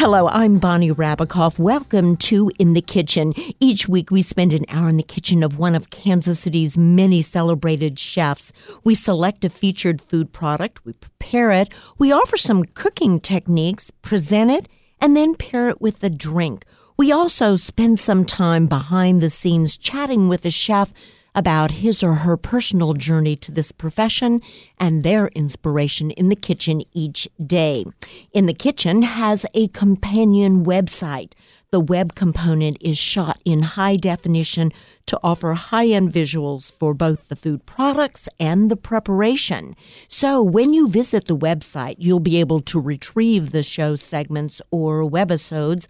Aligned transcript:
Hello, 0.00 0.28
I'm 0.28 0.56
Bonnie 0.56 0.90
Rabakoff. 0.90 1.58
Welcome 1.58 2.16
to 2.16 2.50
In 2.58 2.72
the 2.72 2.80
Kitchen. 2.80 3.34
Each 3.60 3.86
week 3.86 4.10
we 4.10 4.22
spend 4.22 4.54
an 4.54 4.64
hour 4.70 4.88
in 4.88 4.96
the 4.96 5.02
kitchen 5.02 5.42
of 5.42 5.58
one 5.58 5.74
of 5.74 5.90
Kansas 5.90 6.40
City's 6.40 6.78
many 6.78 7.20
celebrated 7.20 7.98
chefs. 7.98 8.50
We 8.82 8.94
select 8.94 9.44
a 9.44 9.50
featured 9.50 10.00
food 10.00 10.32
product, 10.32 10.82
we 10.86 10.94
prepare 10.94 11.50
it, 11.50 11.68
we 11.98 12.12
offer 12.12 12.38
some 12.38 12.64
cooking 12.64 13.20
techniques, 13.20 13.90
present 14.00 14.50
it, 14.50 14.68
and 15.02 15.14
then 15.14 15.34
pair 15.34 15.68
it 15.68 15.82
with 15.82 16.02
a 16.02 16.08
drink. 16.08 16.64
We 16.96 17.12
also 17.12 17.56
spend 17.56 18.00
some 18.00 18.24
time 18.24 18.68
behind 18.68 19.20
the 19.20 19.28
scenes 19.28 19.76
chatting 19.76 20.28
with 20.28 20.40
the 20.40 20.50
chef 20.50 20.94
about 21.34 21.70
his 21.70 22.02
or 22.02 22.14
her 22.16 22.36
personal 22.36 22.94
journey 22.94 23.36
to 23.36 23.52
this 23.52 23.72
profession 23.72 24.40
and 24.78 25.02
their 25.02 25.28
inspiration 25.28 26.10
in 26.12 26.28
the 26.28 26.36
kitchen 26.36 26.82
each 26.92 27.28
day. 27.44 27.84
In 28.32 28.46
the 28.46 28.54
Kitchen 28.54 29.02
has 29.02 29.46
a 29.54 29.68
companion 29.68 30.64
website. 30.64 31.32
The 31.70 31.80
web 31.80 32.16
component 32.16 32.78
is 32.80 32.98
shot 32.98 33.40
in 33.44 33.62
high 33.62 33.96
definition 33.96 34.72
to 35.06 35.18
offer 35.22 35.52
high 35.52 35.86
end 35.86 36.12
visuals 36.12 36.72
for 36.72 36.94
both 36.94 37.28
the 37.28 37.36
food 37.36 37.64
products 37.64 38.28
and 38.40 38.70
the 38.70 38.76
preparation. 38.76 39.76
So 40.08 40.42
when 40.42 40.72
you 40.74 40.88
visit 40.88 41.26
the 41.26 41.36
website, 41.36 41.96
you'll 41.98 42.20
be 42.20 42.40
able 42.40 42.60
to 42.62 42.80
retrieve 42.80 43.50
the 43.50 43.62
show 43.62 43.94
segments 43.94 44.60
or 44.72 45.08
webisodes 45.08 45.86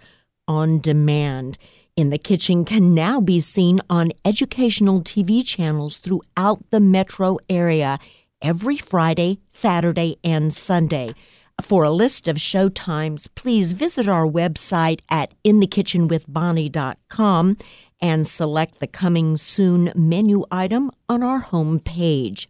on 0.47 0.81
demand 0.81 1.57
in 2.01 2.11
the 2.11 2.19
Kitchen 2.19 2.65
can 2.65 2.95
now 2.95 3.21
be 3.21 3.41
seen 3.41 3.81
on 3.91 4.13
educational 4.25 5.03
TV 5.03 5.47
channels 5.47 5.99
throughout 5.99 6.65
the 6.71 6.81
metro 6.81 7.37
area 7.51 7.99
every 8.41 8.79
Friday, 8.79 9.39
Saturday, 9.51 10.17
and 10.25 10.55
Sunday. 10.55 11.15
For 11.61 11.85
a 11.85 11.91
list 11.91 12.27
of 12.27 12.41
show 12.41 12.71
times, 12.71 13.27
please 13.27 13.75
visit 13.75 14.09
our 14.09 14.27
website 14.27 15.03
at 15.11 15.35
inthekitchenwithbonnie.com 15.45 17.57
and 18.01 18.27
select 18.27 18.79
the 18.79 18.87
coming 18.87 19.37
soon 19.37 19.93
menu 19.95 20.47
item 20.51 20.91
on 21.07 21.23
our 21.23 21.41
home 21.41 21.81
page. 21.81 22.49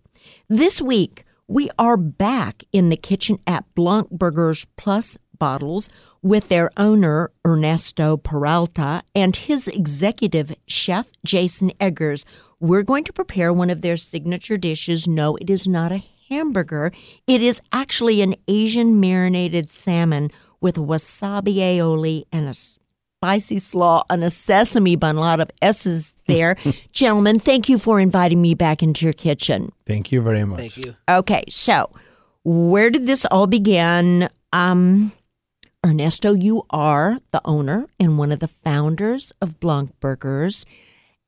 This 0.49 0.81
week, 0.81 1.25
we 1.49 1.71
are 1.77 1.97
back 1.97 2.63
in 2.73 2.89
the 2.89 2.97
kitchen 2.97 3.39
at 3.49 3.65
Blanc 3.75 4.11
Burgers 4.11 4.65
Plus 4.77 5.19
bottles 5.41 5.89
with 6.23 6.49
their 6.49 6.71
owner, 6.77 7.33
Ernesto 7.45 8.17
Peralta, 8.17 9.03
and 9.13 9.35
his 9.35 9.67
executive 9.67 10.55
chef, 10.69 11.11
Jason 11.25 11.73
Eggers. 11.81 12.25
We're 12.61 12.85
going 12.85 13.03
to 13.05 13.13
prepare 13.13 13.53
one 13.53 13.71
of 13.71 13.83
their 13.83 13.97
signature 13.97 14.57
dishes. 14.59 15.09
No, 15.09 15.35
it 15.37 15.51
is 15.51 15.67
not 15.67 15.91
a 15.91 16.05
hamburger. 16.29 16.93
It 17.27 17.43
is 17.43 17.61
actually 17.73 18.23
an 18.23 18.37
Asian 18.47 19.01
marinated 19.01 19.71
salmon 19.73 20.31
with 20.61 20.77
wasabi 20.77 21.57
aioli 21.57 22.25
and 22.31 22.47
a 22.47 22.55
spicy 22.55 23.59
slaw 23.59 24.05
and 24.09 24.23
a 24.23 24.31
sesame 24.31 24.97
bun. 24.97 25.17
A 25.17 25.21
lot 25.21 25.41
of 25.41 25.51
S's 25.61 26.15
there. 26.27 26.57
Gentlemen, 26.93 27.39
thank 27.39 27.69
you 27.69 27.79
for 27.79 27.99
inviting 27.99 28.41
me 28.41 28.55
back 28.55 28.83
into 28.83 29.05
your 29.05 29.13
kitchen. 29.13 29.71
Thank 29.87 30.13
you 30.13 30.23
very 30.23 30.45
much. 30.45 30.59
Thank 30.59 30.87
you. 30.87 30.97
Okay, 31.09 31.45
so 31.49 31.91
where 32.45 32.91
did 32.91 33.07
this 33.07 33.25
all 33.27 33.47
begin? 33.47 34.29
Um, 34.53 35.13
Ernesto, 35.91 36.35
you 36.35 36.65
are 36.69 37.19
the 37.33 37.41
owner 37.45 37.87
and 37.99 38.19
one 38.19 38.33
of 38.33 38.41
the 38.41 38.49
founders 38.49 39.33
of 39.41 39.59
Blanc 39.61 39.99
Burgers, 39.99 40.67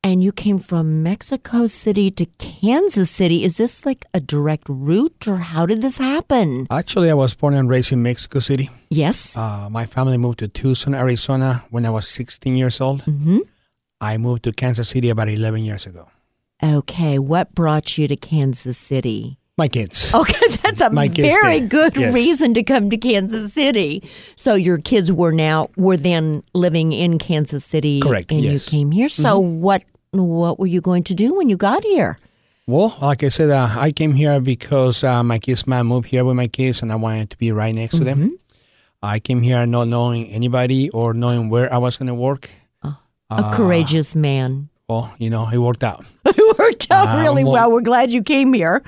and 0.03 0.21
you 0.23 0.31
came 0.31 0.59
from 0.59 1.01
Mexico 1.01 1.65
City 1.65 2.11
to 2.11 2.27
Kansas 2.37 3.09
City. 3.09 3.43
Is 3.43 3.57
this 3.57 3.83
like 3.83 4.05
a 4.13 4.19
direct 4.19 4.69
route, 4.69 5.27
or 5.27 5.37
how 5.37 5.65
did 5.65 5.81
this 5.81 5.97
happen? 5.97 6.67
Actually, 6.69 7.09
I 7.09 7.15
was 7.15 7.33
born 7.33 7.55
and 7.55 7.67
raised 7.67 7.91
in 7.91 8.03
Mexico 8.03 8.37
City. 8.39 8.69
Yes. 8.91 9.35
Uh, 9.35 9.69
my 9.71 9.87
family 9.87 10.17
moved 10.17 10.39
to 10.39 10.47
Tucson, 10.47 10.93
Arizona 10.93 11.63
when 11.71 11.83
I 11.85 11.89
was 11.89 12.07
16 12.07 12.55
years 12.55 12.79
old. 12.79 13.01
hmm 13.03 13.39
I 13.99 14.17
moved 14.17 14.43
to 14.43 14.51
Kansas 14.51 14.89
City 14.89 15.09
about 15.09 15.29
11 15.29 15.63
years 15.63 15.85
ago. 15.85 16.09
Okay, 16.61 17.17
what 17.17 17.55
brought 17.55 17.97
you 17.97 18.07
to 18.07 18.15
Kansas 18.17 18.77
City? 18.77 19.37
My 19.57 19.67
kids. 19.67 20.11
Okay, 20.13 20.47
that's 20.63 20.81
a 20.81 20.89
My 20.89 21.07
kids 21.07 21.35
very 21.35 21.59
did. 21.61 21.69
good 21.69 21.95
Yes. 21.95 22.13
reason 22.13 22.53
to 22.55 22.63
come 22.63 22.89
to 22.89 22.97
Kansas 22.97 23.53
City. 23.53 24.01
So 24.35 24.55
your 24.55 24.79
kids 24.79 25.11
were 25.11 25.31
now 25.31 25.69
were 25.77 25.97
then 25.97 26.43
living 26.55 26.91
in 26.91 27.19
Kansas 27.19 27.63
City, 27.63 27.99
Correct, 28.01 28.31
And 28.31 28.41
you 28.41 28.51
yes. 28.53 28.67
came 28.67 28.89
here. 28.91 29.09
So 29.09 29.37
what 29.39 29.83
what 30.11 30.59
were 30.59 30.67
you 30.67 30.81
going 30.81 31.03
to 31.05 31.13
do 31.13 31.35
when 31.35 31.49
you 31.49 31.57
got 31.57 31.83
here? 31.83 32.17
Well, 32.65 32.95
like 33.01 33.23
I 33.23 33.29
said, 33.29 33.49
uh, 33.49 33.67
I 33.77 33.91
came 33.91 34.13
here 34.13 34.39
because 34.39 35.03
uh, 35.03 35.21
my 35.23 35.37
kids' 35.37 35.67
mom 35.67 35.87
moved 35.87 36.07
here 36.07 36.23
with 36.23 36.35
my 36.35 36.47
kids, 36.47 36.81
and 36.81 36.91
I 36.91 36.95
wanted 36.95 37.29
to 37.31 37.37
be 37.37 37.51
right 37.51 37.75
next 37.75 37.97
to 37.97 38.03
them. 38.05 38.37
I 39.01 39.19
came 39.19 39.41
here 39.41 39.65
not 39.65 39.87
knowing 39.89 40.31
anybody 40.31 40.89
or 40.91 41.13
knowing 41.13 41.49
where 41.49 41.67
I 41.73 41.77
was 41.77 41.97
going 41.97 42.07
to 42.07 42.13
work. 42.15 42.49
A 43.29 43.51
courageous 43.53 44.15
man. 44.15 44.69
Well, 44.87 45.11
you 45.17 45.29
know, 45.29 45.49
it 45.51 45.57
worked 45.57 45.83
out. 45.83 46.05
It 46.49 46.57
worked 46.59 46.87
out 46.91 47.19
really 47.21 47.43
well- 47.43 47.53
well. 47.53 47.71
We're 47.71 47.81
glad 47.81 48.11
you 48.11 48.23
came 48.23 48.53
here. 48.53 48.81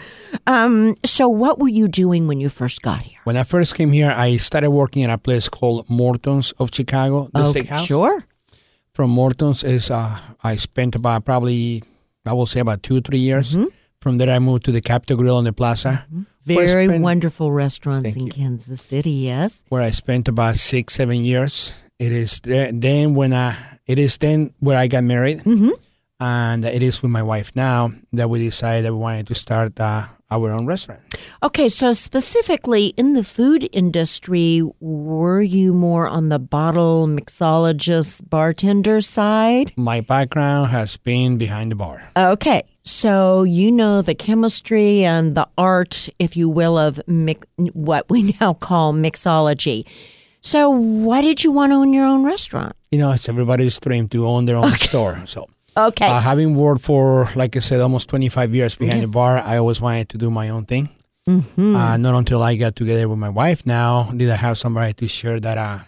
Um, 0.48 0.96
so, 1.06 1.28
what 1.30 1.60
were 1.60 1.68
you 1.70 1.88
doing 1.88 2.28
when 2.28 2.40
you 2.40 2.50
first 2.50 2.82
got 2.82 3.02
here? 3.02 3.20
When 3.24 3.38
I 3.38 3.44
first 3.44 3.76
came 3.76 3.92
here, 3.92 4.12
I 4.16 4.38
started 4.38 4.70
working 4.72 5.04
at 5.04 5.10
a 5.10 5.18
place 5.18 5.50
called 5.50 5.90
Morton's 5.90 6.52
of 6.60 6.70
Chicago, 6.74 7.30
the 7.34 7.46
Okay, 7.46 7.64
steakhouse. 7.64 7.86
sure. 7.88 8.24
From 8.94 9.10
Morton's 9.12 9.64
is 9.64 9.92
uh, 9.92 10.18
I 10.44 10.56
spent 10.56 10.96
about 10.96 11.26
probably 11.26 11.84
I 12.26 12.34
will 12.34 12.46
say 12.46 12.60
about 12.60 12.82
two 12.84 13.02
three 13.02 13.20
years. 13.20 13.54
Mm-hmm. 13.56 13.66
From 14.02 14.18
there, 14.20 14.30
I 14.30 14.40
moved 14.40 14.66
to 14.66 14.72
the 14.72 14.82
Capital 14.82 15.18
Grille 15.18 15.40
in 15.40 15.46
the 15.46 15.54
Plaza, 15.54 16.06
I 16.14 16.26
Very 16.46 16.86
spent- 16.86 17.02
wonderful 17.04 17.52
restaurants 17.52 18.14
in 18.14 18.28
you. 18.28 18.32
Kansas 18.32 18.82
City. 18.82 19.12
Yes. 19.26 19.64
where 19.70 19.82
I 19.82 19.90
spent 19.92 20.28
about 20.28 20.56
six 20.58 20.94
seven 20.94 21.26
years. 21.26 21.74
It 21.98 22.12
is 22.12 22.40
the- 22.42 22.70
then 22.72 23.16
when 23.16 23.34
I 23.34 23.56
it 23.88 23.98
is 23.98 24.18
then 24.20 24.54
where 24.60 24.78
I 24.78 24.88
got 24.88 25.04
married, 25.04 25.40
Mm-hmm. 25.40 25.72
And 26.20 26.64
it 26.64 26.82
is 26.82 27.02
with 27.02 27.12
my 27.12 27.24
wife 27.24 27.52
now 27.56 27.92
that 28.14 28.30
we 28.30 28.40
decided 28.40 28.86
that 28.86 28.94
we 28.94 29.00
wanted 29.00 29.28
to 29.28 29.36
start 29.36 29.80
uh, 29.80 30.08
our 30.32 30.52
own 30.52 30.66
restaurant. 30.66 31.02
Okay, 31.44 31.70
so 31.70 31.94
specifically 31.94 32.88
in 32.98 33.14
the 33.14 33.24
food 33.24 33.70
industry, 33.72 34.62
were 34.80 35.42
you 35.42 35.74
more 35.74 36.08
on 36.08 36.30
the 36.30 36.40
bottle 36.40 37.08
mixologist 37.08 38.30
bartender 38.30 39.02
side? 39.02 39.74
My 39.76 40.02
background 40.02 40.72
has 40.72 40.98
been 40.98 41.38
behind 41.38 41.72
the 41.72 41.76
bar. 41.76 42.10
Okay, 42.18 42.64
so 42.84 43.44
you 43.44 43.72
know 43.72 44.02
the 44.02 44.16
chemistry 44.16 45.04
and 45.04 45.36
the 45.36 45.48
art, 45.58 46.10
if 46.20 46.36
you 46.36 46.50
will, 46.50 46.78
of 46.78 47.00
mix, 47.08 47.46
what 47.74 48.10
we 48.10 48.36
now 48.42 48.54
call 48.54 48.94
mixology. 48.94 49.86
So, 50.42 50.70
why 50.70 51.22
did 51.22 51.44
you 51.44 51.52
want 51.52 51.72
to 51.72 51.76
own 51.78 51.92
your 51.92 52.06
own 52.06 52.24
restaurant? 52.24 52.76
You 52.92 53.00
know, 53.00 53.12
it's 53.12 53.28
everybody's 53.28 53.80
dream 53.80 54.08
to 54.10 54.28
own 54.28 54.46
their 54.46 54.58
own 54.58 54.76
store. 54.76 55.24
So, 55.26 55.50
Okay, 55.78 56.08
uh, 56.08 56.20
having 56.22 56.56
worked 56.56 56.82
for, 56.82 57.28
like 57.36 57.56
I 57.58 57.60
said, 57.60 57.82
almost 57.82 58.08
25 58.10 58.56
years 58.56 58.76
behind 58.76 59.00
Yes. 59.02 59.10
the 59.10 59.14
bar, 59.14 59.38
I 59.40 59.58
always 59.58 59.82
wanted 59.82 60.08
to 60.10 60.18
do 60.18 60.32
my 60.32 60.50
own 60.50 60.66
thing. 60.66 60.90
Mhm. 61.28 61.76
Uh, 61.76 61.98
not 61.98 62.14
until 62.16 62.42
I 62.44 62.56
got 62.56 62.76
together 62.76 63.10
with 63.10 63.18
my 63.18 63.30
wife 63.30 63.66
now 63.66 64.12
did 64.16 64.30
I 64.30 64.36
have 64.36 64.58
somebody 64.58 64.94
to 64.94 65.08
share 65.08 65.40
that 65.40 65.58
uh, 65.58 65.80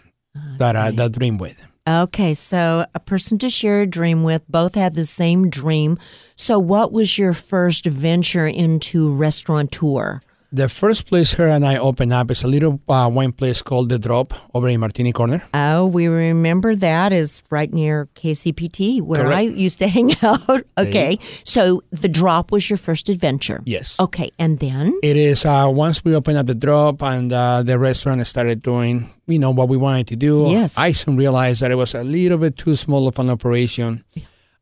that 0.58 0.74
uh, 0.76 0.90
that 0.92 1.12
dream 1.12 1.38
with. 1.38 1.56
okay, 1.88 2.34
so 2.34 2.84
a 2.94 3.00
person 3.00 3.38
to 3.38 3.48
share 3.48 3.80
a 3.82 3.86
dream 3.86 4.22
with, 4.24 4.42
both 4.48 4.74
had 4.74 4.94
the 4.94 5.06
same 5.06 5.48
dream. 5.48 5.96
So, 6.36 6.58
what 6.58 6.92
was 6.92 7.16
your 7.18 7.32
first 7.32 7.86
venture 7.86 8.46
into 8.46 9.10
restaurateur? 9.14 10.20
The 10.50 10.70
first 10.70 11.06
place 11.06 11.32
her 11.34 11.46
and 11.46 11.62
I 11.62 11.76
opened 11.76 12.10
up 12.10 12.30
is 12.30 12.42
a 12.42 12.46
little 12.46 12.80
uh, 12.88 13.10
wine 13.12 13.32
place 13.32 13.60
called 13.60 13.90
The 13.90 13.98
Drop 13.98 14.32
over 14.54 14.66
in 14.68 14.80
Martini 14.80 15.12
Corner. 15.12 15.42
Oh, 15.52 15.84
we 15.84 16.06
remember 16.06 16.74
that 16.74 17.12
is 17.12 17.42
right 17.50 17.70
near 17.70 18.08
KCPT 18.14 19.02
where 19.02 19.24
Correct. 19.24 19.36
I 19.36 19.40
used 19.42 19.78
to 19.80 19.88
hang 19.96 20.16
out. 20.22 20.64
Okay. 20.78 21.18
So 21.44 21.82
the 21.90 22.08
drop 22.08 22.50
was 22.50 22.70
your 22.70 22.78
first 22.78 23.10
adventure. 23.10 23.60
Yes. 23.66 24.00
Okay. 24.00 24.30
And 24.38 24.58
then? 24.58 24.98
It 25.02 25.18
is 25.18 25.44
uh, 25.44 25.68
once 25.68 26.02
we 26.02 26.14
opened 26.14 26.38
up 26.38 26.46
The 26.46 26.54
Drop 26.54 27.02
and 27.02 27.30
uh, 27.30 27.62
the 27.62 27.78
restaurant 27.78 28.26
started 28.26 28.62
doing, 28.62 29.12
you 29.26 29.38
know, 29.38 29.50
what 29.50 29.68
we 29.68 29.76
wanted 29.76 30.08
to 30.08 30.16
do. 30.16 30.48
Yes. 30.48 30.78
I 30.78 30.92
soon 30.92 31.18
realized 31.18 31.60
that 31.60 31.70
it 31.70 31.76
was 31.76 31.94
a 31.94 32.02
little 32.02 32.38
bit 32.38 32.56
too 32.56 32.74
small 32.74 33.06
of 33.06 33.18
an 33.18 33.28
operation 33.28 34.02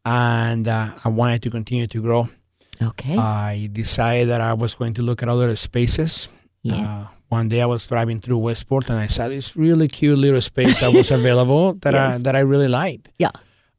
and 0.04 0.66
uh, 0.66 0.90
I 1.04 1.08
wanted 1.10 1.42
to 1.42 1.50
continue 1.50 1.86
to 1.86 2.02
grow. 2.02 2.28
Okay. 2.82 3.16
I 3.16 3.68
decided 3.72 4.28
that 4.28 4.40
I 4.40 4.52
was 4.54 4.74
going 4.74 4.94
to 4.94 5.02
look 5.02 5.22
at 5.22 5.28
other 5.28 5.54
spaces. 5.56 6.28
Yeah. 6.62 6.74
Uh, 6.76 7.06
one 7.28 7.48
day 7.48 7.60
I 7.60 7.66
was 7.66 7.86
driving 7.86 8.20
through 8.20 8.38
Westport 8.38 8.88
and 8.90 8.98
I 8.98 9.06
saw 9.08 9.28
this 9.28 9.56
really 9.56 9.88
cute 9.88 10.18
little 10.18 10.40
space 10.40 10.80
that 10.80 10.92
was 10.92 11.10
available 11.10 11.74
that 11.82 11.94
I 11.94 12.18
that 12.18 12.36
I 12.36 12.40
really 12.40 12.68
liked. 12.68 13.08
yeah. 13.18 13.30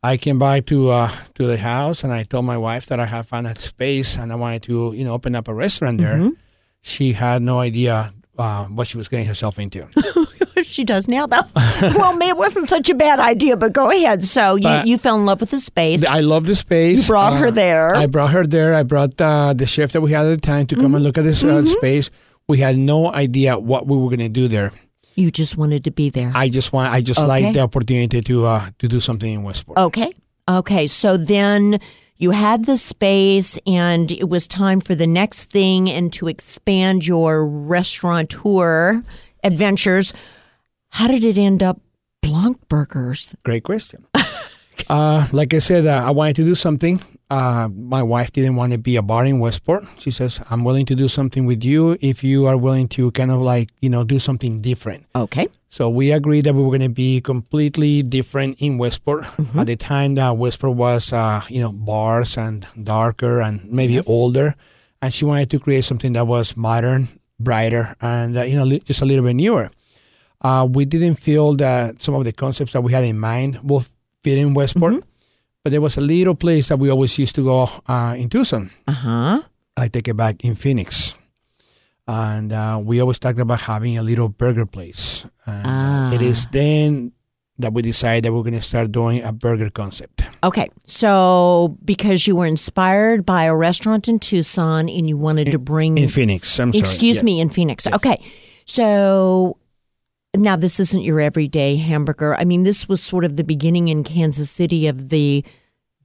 I 0.04 0.16
came 0.18 0.38
by 0.40 0.60
to 0.62 0.92
uh, 0.92 1.12
to 1.36 1.48
the 1.48 1.58
house 1.58 2.04
and 2.04 2.14
I 2.14 2.24
told 2.24 2.46
my 2.46 2.58
wife 2.58 2.86
that 2.88 3.00
I 3.00 3.06
had 3.08 3.26
found 3.28 3.46
that 3.48 3.58
space 3.60 4.16
and 4.16 4.32
I 4.32 4.36
wanted 4.36 4.64
to 4.64 4.94
you 4.94 5.04
know 5.04 5.14
open 5.14 5.36
up 5.36 5.48
a 5.48 5.54
restaurant 5.54 5.98
there. 6.00 6.18
Mhm. 6.18 6.36
She 6.82 7.14
had 7.14 7.42
no 7.42 7.60
idea 7.60 8.14
uh, 8.38 8.66
what 8.66 8.88
she 8.88 8.98
was 8.98 9.08
getting 9.10 9.26
herself 9.26 9.58
into. 9.60 9.88
she 10.68 10.84
does 10.84 11.08
now, 11.08 11.26
though. 11.28 11.42
well, 11.82 12.14
maybe 12.16 12.30
it 12.30 12.38
wasn't 12.38 12.70
such 12.70 12.90
a 12.90 12.96
bad 12.96 13.20
idea, 13.20 13.58
but 13.58 13.74
go 13.74 13.90
ahead. 13.90 14.24
So 14.24 14.56
you, 14.56 14.70
you 14.86 14.98
fell 14.98 15.18
in 15.18 15.26
love 15.26 15.42
with 15.42 15.52
the 15.52 15.60
space. 15.60 16.04
I 16.04 16.20
love 16.20 16.46
the 16.46 16.56
space. 16.56 17.02
You 17.04 17.08
brought 17.14 17.34
her 17.40 17.48
Uh, 17.48 17.52
there. 17.52 17.96
I 17.96 18.06
brought 18.08 18.32
her 18.32 18.46
there. 18.46 18.74
I 18.76 18.84
brought 18.84 19.20
uh, 19.20 19.54
the 19.54 19.66
chef 19.66 19.92
that 19.94 20.02
we 20.02 20.12
had 20.12 20.26
at 20.26 20.30
the 20.30 20.38
time 20.42 20.68
to 20.68 20.76
come 20.76 20.94
and 20.96 21.04
look 21.04 21.18
at 21.18 21.24
this 21.24 21.44
uh, 21.44 21.66
space. 21.66 22.10
We 22.48 22.60
had 22.60 22.78
no 22.78 23.12
idea 23.12 23.58
what 23.60 23.88
we 23.88 23.98
were 23.98 24.08
going 24.10 24.20
to 24.20 24.30
do 24.30 24.48
there. 24.48 24.72
You 25.16 25.32
just 25.32 25.58
wanted 25.58 25.84
to 25.86 25.92
be 25.92 26.10
there. 26.12 26.32
I 26.36 26.48
just 26.48 26.72
want 26.72 26.94
I 26.94 27.02
just 27.02 27.20
Okay. 27.20 27.28
like 27.28 27.54
the 27.54 27.62
opportunity 27.62 28.22
to 28.22 28.46
uh, 28.46 28.70
to 28.80 28.88
do 28.88 29.02
something 29.02 29.34
in 29.34 29.44
Westport. 29.44 29.78
Okay. 29.80 30.14
Okay. 30.48 30.86
So 30.88 31.18
then 31.18 31.80
you 32.18 32.32
had 32.32 32.66
the 32.66 32.78
space 32.78 33.58
and 33.66 34.12
it 34.12 34.30
was 34.30 34.48
time 34.48 34.80
for 34.80 34.94
the 34.96 35.08
next 35.08 35.52
thing 35.52 35.90
and 35.90 36.14
to 36.14 36.28
expand 36.28 37.06
your 37.06 37.46
restaurateur 37.48 39.02
adventures. 39.44 40.14
How 40.90 41.08
did 41.08 41.24
it 41.24 41.38
end 41.38 41.64
up 41.64 41.80
Blanc 42.22 42.68
Burgers? 42.70 43.36
Great 43.44 43.64
question. 43.64 44.06
uh, 44.90 45.28
like 45.32 45.54
I 45.54 45.60
said, 45.60 45.86
uh, 45.86 46.04
I 46.06 46.12
wanted 46.12 46.36
to 46.38 46.46
do 46.46 46.56
something. 46.56 47.02
Uh, 47.30 47.68
my 47.76 48.02
wife 48.02 48.32
didn't 48.32 48.56
want 48.56 48.72
to 48.72 48.78
be 48.78 48.96
a 48.96 49.02
bar 49.02 49.26
in 49.26 49.40
Westport. 49.40 49.86
She 49.98 50.12
says, 50.12 50.40
"I'm 50.50 50.64
willing 50.64 50.86
to 50.86 50.96
do 50.96 51.10
something 51.10 51.46
with 51.46 51.62
you 51.64 51.98
if 52.00 52.24
you 52.24 52.48
are 52.48 52.56
willing 52.56 52.88
to 52.90 53.12
kind 53.12 53.32
of 53.32 53.42
like 53.42 53.70
you 53.82 53.90
know 53.90 54.06
do 54.06 54.18
something 54.18 54.62
different." 54.62 55.06
Okay. 55.14 55.50
So 55.70 55.90
we 55.90 56.14
agreed 56.14 56.46
that 56.46 56.56
we 56.56 56.64
were 56.64 56.70
going 56.70 56.88
to 56.88 56.90
be 56.90 57.20
completely 57.20 58.02
different 58.02 58.62
in 58.62 58.78
Westport. 58.78 59.28
At 59.58 59.68
the 59.68 59.76
time, 59.76 60.16
that 60.16 60.38
Westport 60.38 60.78
was, 60.78 61.12
uh, 61.12 61.42
you 61.50 61.60
know, 61.60 61.74
bars 61.74 62.38
and 62.38 62.66
darker 62.82 63.42
and 63.42 63.70
maybe 63.70 64.00
older, 64.08 64.56
and 65.02 65.14
she 65.14 65.26
wanted 65.26 65.50
to 65.52 65.60
create 65.60 65.84
something 65.84 66.14
that 66.14 66.26
was 66.26 66.56
modern, 66.56 67.10
brighter, 67.38 67.96
and 68.00 68.38
uh, 68.38 68.44
you 68.44 68.56
know, 68.56 68.64
li- 68.64 68.80
just 68.80 69.02
a 69.02 69.06
little 69.06 69.26
bit 69.26 69.36
newer. 69.36 69.70
Uh, 70.42 70.68
we 70.70 70.86
didn't 70.86 71.16
feel 71.16 71.56
that 71.56 72.02
some 72.02 72.14
of 72.16 72.24
the 72.24 72.32
concepts 72.32 72.74
that 72.74 72.82
we 72.82 72.92
had 72.92 73.04
in 73.04 73.18
mind 73.20 73.60
will 73.64 73.84
fit 74.24 74.38
in 74.38 74.54
Westport, 74.54 75.04
but 75.64 75.72
there 75.72 75.82
was 75.82 75.98
a 75.98 76.02
little 76.02 76.36
place 76.36 76.68
that 76.70 76.78
we 76.80 76.90
always 76.90 77.18
used 77.18 77.36
to 77.36 77.44
go 77.44 77.70
uh, 77.88 78.16
in 78.18 78.30
Tucson. 78.30 78.70
Uh 78.88 78.92
huh. 78.92 79.42
I 79.76 79.88
take 79.88 80.08
it 80.08 80.16
back 80.16 80.44
in 80.46 80.56
Phoenix. 80.56 81.16
And 82.08 82.54
uh, 82.54 82.80
we 82.82 83.02
always 83.02 83.20
talked 83.20 83.40
about 83.40 83.62
having 83.62 83.98
a 83.98 84.04
little 84.04 84.30
burger 84.30 84.66
place. 84.66 85.26
And 85.46 86.14
uh, 86.14 86.16
it 86.16 86.22
is 86.22 86.48
then 86.52 87.12
that 87.60 87.74
we 87.74 87.82
decided 87.82 88.24
that 88.24 88.32
we're 88.34 88.44
going 88.44 88.54
to 88.54 88.62
start 88.62 88.92
doing 88.92 89.24
a 89.24 89.34
burger 89.34 89.70
concept. 89.70 90.22
Okay. 90.44 90.70
So 90.86 91.78
because 91.84 92.26
you 92.28 92.36
were 92.38 92.46
inspired 92.46 93.26
by 93.26 93.44
a 93.44 93.56
restaurant 93.56 94.08
in 94.08 94.20
Tucson 94.20 94.88
and 94.88 95.10
you 95.10 95.18
wanted 95.18 95.52
to 95.52 95.60
bring 95.60 95.98
In 95.98 96.08
Phoenix, 96.08 96.60
I'm 96.60 96.72
sorry. 96.72 96.80
Excuse 96.80 97.18
Yeah. 97.18 97.24
me, 97.24 97.42
in 97.42 97.50
Phoenix. 97.50 97.88
Okay. 97.88 98.24
So 98.66 99.58
now 100.38 100.56
this 100.56 100.80
isn't 100.80 101.02
your 101.02 101.20
everyday 101.20 101.76
hamburger. 101.78 102.36
I 102.36 102.44
mean, 102.46 102.64
this 102.64 102.88
was 102.88 103.02
sort 103.02 103.26
of 103.26 103.36
the 103.36 103.44
beginning 103.44 103.88
in 103.90 104.04
Kansas 104.04 104.50
City 104.52 104.88
of 104.88 105.10
the 105.10 105.44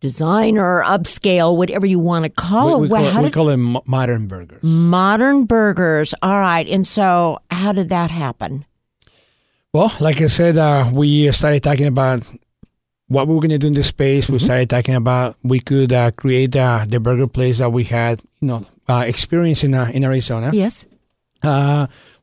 designer, 0.00 0.82
upscale, 0.82 1.56
whatever 1.56 1.86
you 1.86 1.98
want 1.98 2.24
to 2.24 2.28
call 2.30 2.80
We, 2.80 2.86
it. 2.86 2.88
we 2.88 2.88
Well, 2.88 3.12
call, 3.12 3.22
we 3.22 3.28
did- 3.28 3.32
call 3.34 3.48
it 3.50 3.56
modern 3.86 4.26
burgers. 4.26 4.62
modern 4.62 5.44
burgers. 5.44 6.14
All 6.22 6.40
right. 6.40 6.66
And 6.66 6.86
so 6.86 7.38
how 7.50 7.72
did 7.72 7.88
that 7.90 8.10
happen? 8.10 8.64
Well, 9.72 9.92
like 10.00 10.20
I 10.20 10.26
said, 10.26 10.56
uh, 10.58 10.90
we 10.92 11.30
started 11.32 11.62
talking 11.62 11.86
about 11.86 12.24
what 13.08 13.26
we 13.28 13.34
were 13.34 13.40
going 13.40 13.50
to 13.50 13.58
do 13.58 13.68
in 13.68 13.72
the 13.74 13.82
space. 13.84 14.28
We 14.28 14.38
started 14.38 14.68
talking 14.68 14.94
about 14.94 15.36
we 15.42 15.60
could 15.60 15.92
uh, 15.92 16.10
create 16.10 16.54
uh, 16.56 16.84
the 16.88 16.98
burger 17.00 17.26
place 17.26 17.58
that 17.58 17.70
we 17.72 17.84
had, 17.84 18.20
you 18.40 18.48
know, 18.48 18.66
uh, 18.88 19.04
experience 19.06 19.64
in 19.64 19.72
uh, 19.74 19.90
in 19.94 20.04
Arizona. 20.04 20.50
Yes. 20.52 20.84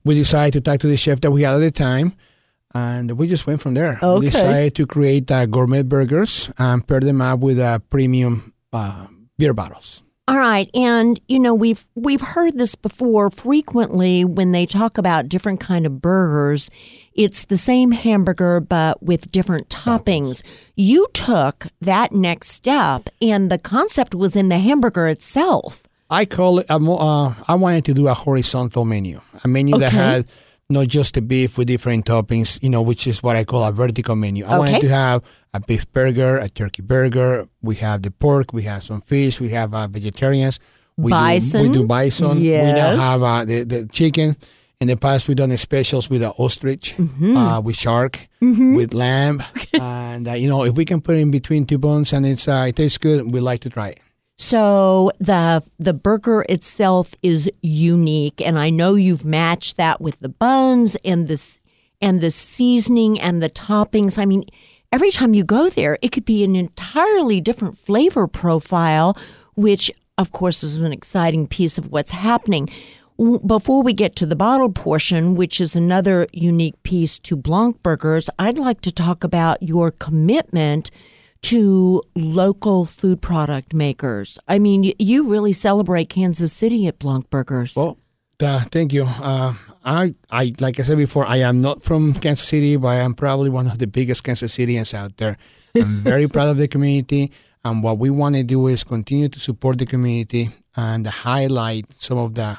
We 0.03 0.15
decided 0.15 0.53
to 0.53 0.61
talk 0.61 0.79
to 0.81 0.87
the 0.87 0.97
chef 0.97 1.21
that 1.21 1.31
we 1.31 1.43
had 1.43 1.55
at 1.55 1.59
the 1.59 1.71
time, 1.71 2.13
and 2.73 3.11
we 3.11 3.27
just 3.27 3.45
went 3.45 3.61
from 3.61 3.73
there. 3.73 3.99
Okay. 4.01 4.19
We 4.19 4.29
decided 4.29 4.75
to 4.75 4.85
create 4.85 5.29
uh, 5.29 5.45
gourmet 5.45 5.83
burgers 5.83 6.49
and 6.57 6.85
pair 6.85 6.99
them 6.99 7.21
up 7.21 7.39
with 7.39 7.59
uh, 7.59 7.79
premium 7.89 8.53
uh, 8.71 9.07
beer 9.37 9.53
bottles. 9.53 10.03
All 10.29 10.37
right, 10.37 10.69
and 10.75 11.19
you 11.27 11.39
know 11.39 11.55
we've 11.55 11.87
we've 11.95 12.21
heard 12.21 12.55
this 12.59 12.75
before 12.75 13.31
frequently 13.31 14.23
when 14.23 14.51
they 14.51 14.67
talk 14.67 14.99
about 14.99 15.27
different 15.27 15.59
kind 15.59 15.87
of 15.87 16.01
burgers. 16.01 16.69
It's 17.13 17.45
the 17.45 17.57
same 17.57 17.91
hamburger 17.91 18.59
but 18.59 19.01
with 19.01 19.31
different 19.31 19.69
toppings. 19.69 20.43
You 20.75 21.07
took 21.13 21.67
that 21.81 22.11
next 22.11 22.49
step, 22.49 23.09
and 23.19 23.49
the 23.49 23.57
concept 23.57 24.13
was 24.13 24.35
in 24.35 24.49
the 24.49 24.59
hamburger 24.59 25.07
itself. 25.07 25.81
I 26.09 26.25
call 26.25 26.59
it. 26.59 26.65
A 26.69 26.75
uh, 26.75 27.33
I 27.47 27.55
wanted 27.55 27.85
to 27.85 27.93
do 27.93 28.07
a 28.07 28.13
horizontal 28.13 28.85
menu, 28.85 29.21
a 29.43 29.47
menu 29.47 29.77
that 29.77 29.91
had 29.93 30.25
not 30.69 30.87
just 30.87 31.17
a 31.17 31.21
beef 31.21 31.57
with 31.57 31.67
different 31.67 32.05
toppings, 32.05 32.61
you 32.61 32.69
know, 32.69 32.81
which 32.81 33.07
is 33.07 33.21
what 33.23 33.35
I 33.35 33.43
call 33.43 33.63
a 33.63 33.71
vertical 33.71 34.15
menu. 34.15 34.45
I 34.45 34.57
wanted 34.57 34.81
to 34.81 34.89
have 34.89 35.23
a 35.53 35.59
beef 35.59 35.91
burger, 35.93 36.37
a 36.37 36.49
turkey 36.49 36.81
burger. 36.81 37.47
We 37.61 37.75
have 37.75 38.01
the 38.03 38.11
pork. 38.11 38.53
We 38.53 38.63
have 38.63 38.83
some 38.83 39.01
fish. 39.01 39.39
We 39.39 39.49
have 39.49 39.73
uh, 39.73 39.87
vegetarians. 39.87 40.59
We 40.97 41.11
Bison. 41.11 41.61
Do, 41.63 41.67
we 41.67 41.73
do 41.73 41.83
bison. 41.87 42.39
We 42.39 42.49
Yes. 42.49 42.75
now 42.97 43.11
have 43.11 43.23
uh, 43.23 43.45
the 43.45 43.63
the 43.63 43.87
chicken. 43.87 44.35
In 44.81 44.87
the 44.87 44.95
past, 44.95 45.27
we've 45.27 45.35
done 45.35 45.55
specials 45.57 46.09
with 46.09 46.21
the 46.21 46.29
ostrich, 46.37 46.95
Mm-hmm. 46.97 47.35
uh, 47.35 47.59
with 47.59 47.75
shark, 47.75 48.29
with 48.41 48.93
lamb, 48.93 49.43
and 49.73 50.25
uh, 50.25 50.33
you 50.33 50.47
know, 50.47 50.63
if 50.63 50.75
we 50.75 50.85
can 50.85 51.01
put 51.01 51.17
it 51.17 51.19
in 51.19 51.31
between 51.31 51.65
two 51.65 51.77
bones 51.77 52.13
and 52.13 52.25
it's 52.25 52.47
uh, 52.47 52.65
it 52.69 52.77
tastes 52.77 52.97
good, 52.97 53.29
we 53.33 53.41
like 53.41 53.59
to 53.61 53.69
try 53.69 53.89
it. 53.89 53.99
So 54.41 55.11
the 55.19 55.63
the 55.79 55.93
burger 55.93 56.45
itself 56.47 57.13
is 57.21 57.51
unique, 57.61 58.41
and 58.41 58.57
I 58.57 58.69
know 58.69 58.95
you've 58.95 59.25
matched 59.25 59.75
that 59.75 59.99
with 59.99 60.17
the 60.21 60.29
buns 60.29 60.95
and 61.03 61.27
this 61.27 61.59
and 61.99 62.21
the 62.21 62.31
seasoning 62.31 63.19
and 63.19 63.43
the 63.43 63.49
toppings. 63.49 64.17
I 64.17 64.25
mean, 64.25 64.45
every 64.93 65.11
time 65.11 65.33
you 65.33 65.43
go 65.43 65.69
there, 65.69 65.99
it 66.01 66.13
could 66.13 66.23
be 66.23 66.45
an 66.45 66.55
entirely 66.55 67.41
different 67.41 67.77
flavor 67.77 68.27
profile, 68.27 69.17
which 69.55 69.91
of 70.17 70.31
course 70.31 70.63
is 70.63 70.81
an 70.81 70.93
exciting 70.93 71.45
piece 71.45 71.77
of 71.77 71.91
what's 71.91 72.11
happening. 72.11 72.69
Before 73.45 73.83
we 73.83 73.91
get 73.91 74.15
to 74.15 74.25
the 74.25 74.37
bottle 74.37 74.71
portion, 74.71 75.35
which 75.35 75.59
is 75.59 75.75
another 75.75 76.27
unique 76.31 76.81
piece 76.83 77.19
to 77.19 77.35
Blanc 77.35 77.83
Burgers, 77.83 78.29
I'd 78.39 78.57
like 78.57 78.79
to 78.81 78.91
talk 78.93 79.25
about 79.25 79.61
your 79.61 79.91
commitment 79.91 80.91
to 81.41 82.03
local 82.15 82.85
food 82.85 83.21
product 83.21 83.73
makers. 83.73 84.37
I 84.47 84.59
mean, 84.59 84.93
you 84.99 85.27
really 85.27 85.53
celebrate 85.53 86.09
Kansas 86.09 86.51
City 86.51 86.87
at 86.87 86.99
Blanc 86.99 87.29
Burgers. 87.29 87.75
Well, 87.75 87.97
uh, 88.41 88.63
thank 88.71 88.93
you. 88.93 89.03
Uh, 89.05 89.53
I, 89.83 90.15
I, 90.29 90.53
like 90.59 90.79
I 90.79 90.83
said 90.83 90.97
before, 90.97 91.25
I 91.25 91.37
am 91.37 91.61
not 91.61 91.83
from 91.83 92.13
Kansas 92.13 92.47
City, 92.47 92.75
but 92.75 92.89
I 92.89 92.95
am 92.95 93.13
probably 93.13 93.49
one 93.49 93.67
of 93.67 93.79
the 93.79 93.87
biggest 93.87 94.23
Kansas 94.23 94.55
Cityans 94.55 94.93
out 94.93 95.17
there. 95.17 95.37
I'm 95.75 96.03
very 96.03 96.27
proud 96.35 96.49
of 96.49 96.57
the 96.57 96.67
community, 96.67 97.31
and 97.63 97.83
what 97.83 97.97
we 97.97 98.09
want 98.09 98.35
to 98.35 98.43
do 98.43 98.67
is 98.67 98.83
continue 98.83 99.29
to 99.29 99.39
support 99.39 99.77
the 99.77 99.85
community 99.85 100.51
and 100.75 101.07
highlight 101.07 101.85
some 101.93 102.17
of 102.17 102.35
the 102.35 102.57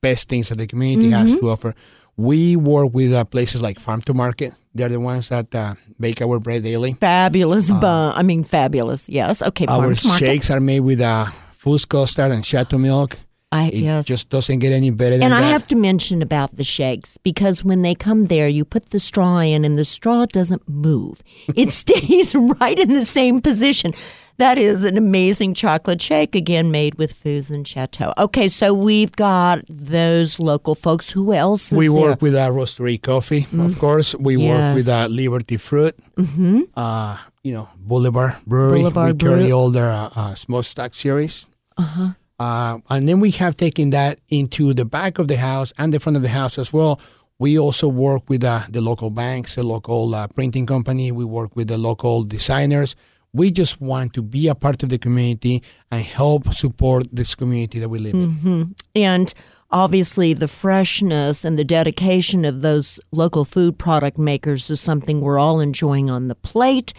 best 0.00 0.28
things 0.28 0.48
that 0.48 0.58
the 0.58 0.66
community 0.66 1.10
has 1.10 1.36
to 1.36 1.50
offer. 1.50 1.74
We 2.16 2.56
work 2.56 2.90
with 2.92 3.12
uh, 3.12 3.24
places 3.24 3.60
like 3.60 3.78
Farm 3.78 4.02
to 4.02 4.14
Market. 4.14 4.54
They're 4.76 4.88
the 4.88 5.00
ones 5.00 5.28
that 5.30 5.54
uh, 5.54 5.74
bake 5.98 6.20
our 6.22 6.38
bread 6.38 6.62
daily. 6.62 6.94
fabulous 6.94 7.70
bun. 7.70 8.12
I 8.14 8.22
mean, 8.22 8.44
fabulous. 8.44 9.08
Yes. 9.08 9.42
Okay. 9.42 9.66
Our 9.66 9.82
farm 9.82 9.94
to 9.96 10.06
market. 10.08 10.24
shakes 10.24 10.50
are 10.50 10.60
made 10.60 10.80
with 10.80 11.00
uh, 11.00 11.26
Foo's 11.52 11.84
custard 11.84 12.30
and 12.32 12.44
Shatto 12.44 12.78
milk. 12.78 13.18
I, 13.52 13.68
It 13.68 13.74
yes. 13.74 14.06
just 14.06 14.28
doesn't 14.28 14.58
get 14.58 14.72
any 14.72 14.90
better 14.90 15.16
than 15.16 15.22
and 15.22 15.32
that. 15.32 15.42
I 15.44 15.48
have 15.48 15.66
to 15.68 15.76
mention 15.76 16.20
about 16.20 16.56
the 16.56 16.64
shakes 16.64 17.16
because 17.22 17.64
when 17.64 17.82
they 17.82 17.94
come 17.94 18.24
there, 18.24 18.48
you 18.48 18.64
put 18.64 18.90
the 18.90 18.98
straw 19.00 19.38
in 19.38 19.64
and 19.64 19.78
the 19.78 19.84
straw 19.84 20.26
doesn't 20.26 20.68
move. 20.68 21.22
It 21.54 21.70
stays 21.82 22.34
right 22.34 22.78
in 22.78 22.92
the 22.92 23.06
same 23.06 23.40
position. 23.40 23.94
That 24.38 24.58
is 24.58 24.84
an 24.84 24.98
amazing 24.98 25.54
chocolate 25.54 26.00
shake, 26.02 26.34
again, 26.34 26.70
made 26.70 26.96
with 26.96 27.12
Foo's 27.12 27.50
and 27.50 27.66
Shatto. 27.66 28.12
Okay, 28.18 28.48
so 28.48 28.74
we've 28.74 29.12
got 29.12 29.60
those 29.68 30.38
local 30.38 30.74
folks. 30.74 31.08
Who 31.10 31.32
else 31.32 31.72
is 31.72 31.78
we 31.78 31.88
there? 31.88 31.96
work 31.96 32.20
with 32.22 32.34
uh, 32.34 32.48
Roasterie 32.50 33.00
coffee, 33.00 33.46
of 33.58 33.78
course. 33.78 34.14
We 34.14 34.36
work 34.36 34.74
with 34.74 34.86
Yes. 34.88 35.04
uh, 35.04 35.06
Liberty 35.06 35.56
Fruit, 35.56 35.96
mm-hmm. 36.16 36.62
uh, 36.76 37.16
you 37.42 37.52
know, 37.54 37.68
Boulevard 37.78 38.36
Brewery. 38.46 38.80
Boulevard 38.80 39.22
we 39.22 39.28
carry 39.28 39.52
all 39.52 39.70
their 39.70 39.90
uh, 39.90 40.10
uh, 40.14 40.34
smokestack 40.34 40.94
series. 40.94 41.46
Uh-huh. 41.78 42.78
and 42.90 43.08
then 43.08 43.20
we 43.20 43.30
have 43.32 43.56
taken 43.56 43.90
that 43.90 44.18
into 44.28 44.74
the 44.74 44.84
back 44.84 45.18
of 45.18 45.28
the 45.28 45.36
house 45.36 45.72
and 45.78 45.92
the 45.94 46.00
front 46.00 46.16
of 46.16 46.22
the 46.22 46.28
house 46.30 46.58
as 46.58 46.72
well. 46.72 47.00
We 47.38 47.58
also 47.58 47.88
work 47.88 48.28
with 48.28 48.44
uh, 48.44 48.62
the 48.70 48.80
local 48.80 49.10
banks, 49.10 49.54
the 49.56 49.62
local 49.62 50.14
uh, 50.14 50.26
printing 50.28 50.66
company. 50.66 51.12
We 51.12 51.24
work 51.24 51.54
with 51.54 51.68
the 51.68 51.76
local 51.78 52.24
designers. 52.24 52.96
We 53.36 53.50
just 53.50 53.82
want 53.82 54.14
to 54.14 54.22
be 54.22 54.48
a 54.48 54.54
part 54.54 54.82
of 54.82 54.88
the 54.88 54.98
community 54.98 55.62
and 55.90 56.02
help 56.02 56.54
support 56.54 57.06
this 57.12 57.34
community 57.34 57.78
that 57.80 57.90
we 57.90 57.98
live 57.98 58.14
in. 58.14 58.32
Mm-hmm. 58.32 58.62
And 58.94 59.34
obviously, 59.70 60.32
the 60.32 60.48
freshness 60.48 61.44
and 61.44 61.58
the 61.58 61.64
dedication 61.64 62.46
of 62.46 62.62
those 62.62 62.98
local 63.12 63.44
food 63.44 63.78
product 63.78 64.16
makers 64.16 64.70
is 64.70 64.80
something 64.80 65.20
we're 65.20 65.38
all 65.38 65.60
enjoying 65.60 66.08
on 66.08 66.28
the 66.28 66.34
plate. 66.34 66.94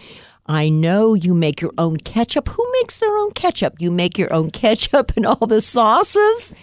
I 0.46 0.68
know 0.68 1.14
you 1.14 1.34
make 1.34 1.60
your 1.60 1.72
own 1.76 1.96
ketchup. 1.98 2.48
Who 2.48 2.72
makes 2.80 2.98
their 2.98 3.14
own 3.18 3.32
ketchup? 3.32 3.74
You 3.80 3.90
make 3.90 4.16
your 4.16 4.32
own 4.32 4.50
ketchup 4.50 5.12
and 5.16 5.26
all 5.26 5.46
the 5.46 5.60
sauces. 5.60 6.54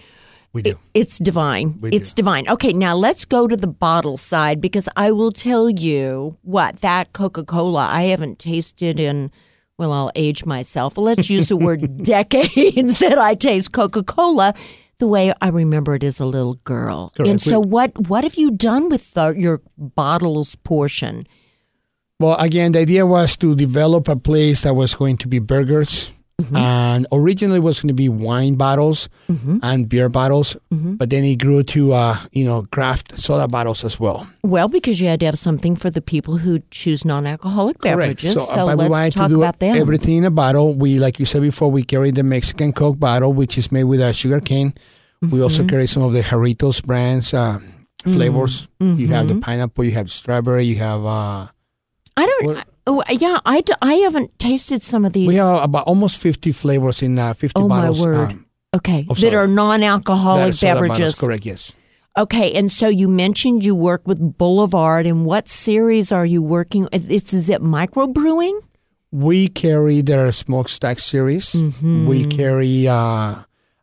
We 0.54 0.62
do. 0.62 0.80
It's 0.94 1.20
divine. 1.20 1.82
We 1.82 1.90
it's 1.92 2.14
divine. 2.14 2.48
Okay, 2.48 2.72
now 2.72 2.96
let's 2.96 3.26
go 3.26 3.46
to 3.46 3.58
the 3.58 3.68
bottle 3.68 4.16
side 4.16 4.62
because 4.62 4.88
I 4.96 5.12
will 5.12 5.34
tell 5.34 5.70
you 5.70 6.38
what 6.44 6.78
that 6.78 7.12
Coca 7.12 7.44
Cola 7.44 7.90
I 7.92 8.04
haven't 8.04 8.40
tasted 8.40 8.98
in, 8.98 9.32
well, 9.78 9.92
I'll 9.92 10.12
age 10.16 10.46
myself. 10.46 10.98
Let's 10.98 11.30
use 11.30 11.50
the 11.50 11.58
word 11.58 12.04
decades 12.04 13.00
that 13.00 13.18
I 13.18 13.36
taste 13.36 13.72
Coca 13.72 14.04
Cola. 14.04 14.54
the 15.00 15.08
way 15.08 15.34
I 15.42 15.50
remember 15.50 15.96
it 15.96 16.04
as 16.04 16.20
a 16.20 16.26
little 16.26 16.56
girl. 16.64 17.12
Correct. 17.16 17.30
And 17.30 17.42
so, 17.42 17.60
what 17.60 18.08
what 18.08 18.24
have 18.24 18.36
you 18.36 18.52
done 18.52 18.90
with 18.90 19.14
the, 19.14 19.30
your 19.32 19.62
bottles 19.78 20.56
portion? 20.56 21.28
Well, 22.20 22.38
again, 22.40 22.72
the 22.72 22.80
idea 22.80 23.06
was 23.06 23.36
to 23.38 23.56
develop 23.56 24.08
a 24.08 24.16
place 24.16 24.62
that 24.62 24.74
was 24.74 24.94
going 24.96 25.18
to 25.18 25.28
be 25.28 25.40
burgers, 25.40 26.14
Mm-hmm. 26.42 26.56
and 26.58 27.08
originally 27.14 27.60
it 27.60 27.64
was 27.64 27.80
going 27.80 27.88
to 27.88 27.94
be 27.94 28.10
wine 28.10 28.56
bottles 28.56 29.08
and 29.64 29.88
beer 29.88 30.10
bottles, 30.10 30.58
Mm-hmm. 30.70 30.96
but 30.96 31.10
then 31.10 31.24
it 31.24 31.38
grew 31.38 31.64
to 31.64 31.94
uh, 31.94 32.18
you 32.34 32.44
know 32.44 32.68
craft 32.72 33.18
soda 33.18 33.48
bottles 33.48 33.86
as 33.86 34.02
well. 34.02 34.28
Well, 34.44 34.68
because 34.68 35.00
you 35.00 35.08
had 35.08 35.22
to 35.22 35.28
have 35.28 35.40
something 35.40 35.78
for 35.78 35.90
the 35.90 36.02
people 36.02 36.36
who 36.36 36.60
choose 36.72 37.06
non-alcoholic 37.06 37.80
beverages. 37.80 38.34
So, 38.34 38.44
uh, 38.52 38.66
but 38.66 38.78
we 38.78 38.84
let's 38.84 38.90
wanted 38.92 39.14
talk 39.16 39.28
to 39.30 39.34
do 39.34 39.42
about 39.44 39.60
them. 39.60 39.78
everything 39.78 40.18
in 40.18 40.26
a 40.26 40.30
bottle. 40.32 40.74
We, 40.76 41.00
like 41.00 41.20
you 41.20 41.26
said 41.26 41.42
before, 41.42 41.72
we 41.72 41.84
carry 41.84 42.12
the 42.12 42.24
Mexican 42.24 42.74
Coke 42.74 43.00
bottle, 43.00 43.32
which 43.32 43.58
is 43.58 43.72
made 43.72 43.86
with 43.86 44.02
a 44.02 44.12
sugar 44.12 44.42
cane. 44.42 44.74
We 45.22 45.42
also 45.42 45.62
Mm-hmm. 45.64 45.70
carry 45.70 45.88
some 45.88 46.04
of 46.04 46.12
the 46.12 46.22
Jarritos 46.22 46.84
brands 46.84 47.34
uh, 47.34 47.60
flavors. 48.04 48.68
You 48.82 49.08
have 49.08 49.26
Mm-hmm. 49.28 49.40
the 49.40 49.42
pineapple, 49.42 49.86
you 49.86 49.92
have 49.92 50.12
strawberry, 50.12 50.66
you 50.66 50.76
have. 50.84 51.06
Uh, 51.06 51.48
I 52.18 52.26
don't. 52.26 52.46
What- 52.46 52.68
Oh, 52.88 53.04
yeah, 53.10 53.40
I, 53.46 53.62
d- 53.62 53.74
I 53.82 53.96
haven't 53.96 54.38
tasted 54.38 54.84
some 54.84 55.06
of 55.06 55.14
these. 55.14 55.28
we 55.28 55.36
have 55.36 55.64
about 55.64 55.88
almost 55.88 56.18
fifty 56.18 56.52
flavors 56.52 57.02
in 57.02 57.18
uh, 57.18 57.34
fifty 57.34 57.60
Oh, 57.62 57.68
my 57.68 57.82
bottles. 57.82 58.06
word. 58.06 58.16
um, 58.32 58.46
okay, 58.76 59.08
that 59.10 59.34
are 59.34 59.48
non-alcoholic 59.48 60.60
beverages. 60.60 60.98
bottles, 60.98 61.16
correct? 61.16 61.46
Yes. 61.46 61.74
Okay, 62.18 62.54
and 62.54 62.72
so 62.72 62.88
you 62.88 63.08
mentioned 63.10 63.66
you 63.66 63.76
work 63.76 64.08
with 64.08 64.38
Boulevard, 64.38 65.06
and 65.08 65.26
what 65.26 65.48
series 65.50 66.12
are 66.12 66.26
you 66.26 66.42
working? 66.42 66.88
Is, 66.94 67.34
is 67.34 67.50
it 67.50 67.62
microbrewing? 67.62 68.62
We 69.12 69.48
carry 69.48 70.02
their 70.02 70.32
smokestack 70.32 71.00
series. 71.00 71.54
Mm-hmm. 71.54 72.08
We 72.08 72.26
carry, 72.28 72.88
uh, 72.88 73.36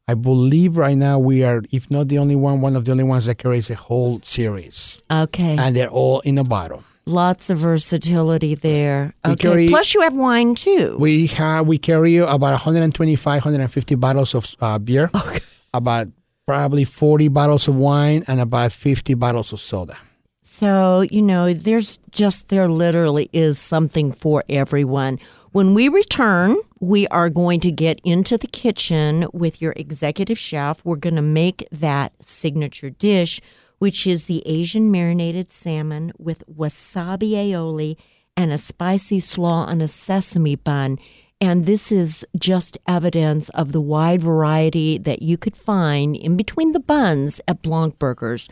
I 0.09 0.15
believe 0.15 0.77
right 0.77 0.97
now 0.97 1.19
we 1.19 1.43
are, 1.43 1.63
if 1.73 1.91
not 1.91 2.09
the 2.09 2.19
only 2.19 2.37
one, 2.37 2.61
one 2.61 2.77
of 2.77 2.85
the 2.85 2.91
only 2.93 3.05
ones 3.05 3.25
that 3.27 3.37
carries 3.37 3.69
a 3.71 3.75
whole 3.75 4.21
series. 4.23 5.01
Okay, 5.11 5.57
And 5.59 5.75
they're 5.77 5.89
all 5.91 6.21
in 6.21 6.39
a 6.39 6.45
bottle. 6.45 6.85
Lots 7.07 7.51
of 7.51 7.59
versatility 7.59 8.55
there. 8.55 9.15
Okay, 9.25 9.37
carry- 9.37 9.69
plus 9.69 9.95
you 9.95 10.01
have 10.03 10.15
wine 10.15 10.55
too. 10.55 10.97
We 10.99 11.27
have, 11.29 11.67
we 11.67 11.79
carry 11.79 12.17
about 12.19 12.53
125, 12.53 13.45
150 13.45 13.95
bottles 13.97 14.35
of 14.35 14.55
uh, 14.61 14.79
beer, 14.79 15.11
about 15.75 16.09
probably 16.47 16.85
40 16.85 17.29
bottles 17.29 17.69
of 17.69 17.77
wine, 17.77 18.25
and 18.27 18.41
about 18.41 18.73
50 18.73 19.15
bottles 19.15 19.53
of 19.53 19.61
soda. 19.61 19.97
So, 20.45 21.01
you 21.11 21.23
know, 21.23 21.55
there's 21.55 21.99
just, 22.11 22.49
there 22.49 22.69
literally 22.69 23.31
is 23.33 23.59
something 23.59 24.13
for 24.13 24.45
everyone. 24.49 25.19
When 25.53 25.75
we 25.75 25.89
return, 25.89 26.57
we 26.81 27.07
are 27.09 27.31
going 27.31 27.61
to 27.61 27.71
get 27.71 28.01
into 28.05 28.37
the 28.39 28.47
kitchen 28.47 29.27
with 29.33 29.63
your 29.63 29.73
executive 29.77 30.39
chef. 30.39 30.85
We're 30.85 30.97
going 30.97 31.17
to 31.17 31.23
make 31.23 31.67
that 31.73 32.13
signature 32.21 32.91
dish, 32.91 33.41
which 33.83 34.07
is 34.07 34.27
the 34.27 34.45
Asian 34.47 34.93
marinated 34.93 35.51
salmon 35.51 36.13
with 36.17 36.45
wasabi 36.47 37.33
aioli 37.33 37.97
and 38.37 38.53
a 38.53 38.57
spicy 38.57 39.19
slaw 39.19 39.65
on 39.65 39.81
a 39.81 39.89
sesame 39.89 40.55
bun. 40.55 40.97
And 41.41 41.67
this 41.67 41.91
is 41.91 42.25
just 42.39 42.79
evidence 42.87 43.49
of 43.49 43.73
the 43.73 43.81
wide 43.81 44.23
variety 44.23 44.99
that 44.99 45.21
you 45.21 45.37
could 45.37 45.57
find 45.57 46.15
in 46.15 46.37
between 46.37 46.71
the 46.71 46.79
buns 46.79 47.41
at 47.49 47.61
Blanc 47.61 47.99
Burgers. 47.99 48.49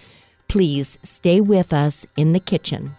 Please 0.48 0.98
stay 1.04 1.40
with 1.40 1.72
us 1.72 2.08
in 2.16 2.32
the 2.32 2.40
kitchen. 2.40 2.96